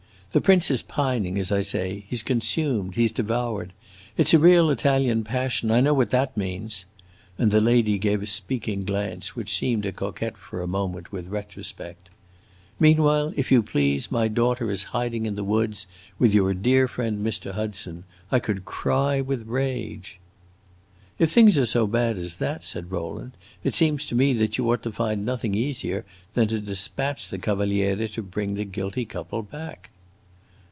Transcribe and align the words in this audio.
The 0.33 0.39
prince 0.39 0.71
is 0.71 0.81
pining, 0.81 1.37
as 1.37 1.51
I 1.51 1.59
say; 1.59 2.05
he 2.07 2.15
's 2.15 2.23
consumed, 2.23 2.95
he 2.95 3.05
's 3.05 3.11
devoured. 3.11 3.73
It 4.15 4.29
's 4.29 4.33
a 4.33 4.39
real 4.39 4.69
Italian 4.69 5.25
passion; 5.25 5.69
I 5.71 5.81
know 5.81 5.93
what 5.93 6.11
that 6.11 6.37
means!" 6.37 6.85
And 7.37 7.51
the 7.51 7.59
lady 7.59 7.97
gave 7.97 8.23
a 8.23 8.25
speaking 8.25 8.85
glance, 8.85 9.35
which 9.35 9.53
seemed 9.53 9.83
to 9.83 9.91
coquet 9.91 10.31
for 10.37 10.61
a 10.61 10.67
moment 10.69 11.11
with 11.11 11.27
retrospect. 11.27 12.09
"Meanwhile, 12.79 13.33
if 13.35 13.51
you 13.51 13.61
please, 13.61 14.09
my 14.09 14.29
daughter 14.29 14.71
is 14.71 14.83
hiding 14.95 15.25
in 15.25 15.35
the 15.35 15.43
woods 15.43 15.85
with 16.17 16.33
your 16.33 16.53
dear 16.53 16.87
friend 16.87 17.19
Mr. 17.19 17.51
Hudson. 17.51 18.05
I 18.31 18.39
could 18.39 18.63
cry 18.63 19.19
with 19.19 19.45
rage." 19.49 20.21
"If 21.19 21.29
things 21.31 21.57
are 21.59 21.65
so 21.65 21.87
bad 21.87 22.17
as 22.17 22.35
that," 22.37 22.63
said 22.63 22.89
Rowland, 22.89 23.33
"it 23.65 23.75
seems 23.75 24.05
to 24.05 24.15
me 24.15 24.31
that 24.31 24.57
you 24.57 24.71
ought 24.71 24.83
to 24.83 24.93
find 24.93 25.25
nothing 25.25 25.55
easier 25.55 26.05
than 26.35 26.47
to 26.47 26.61
dispatch 26.61 27.27
the 27.27 27.37
Cavaliere 27.37 28.07
to 28.13 28.21
bring 28.21 28.53
the 28.53 28.63
guilty 28.63 29.03
couple 29.03 29.41
back." 29.41 29.89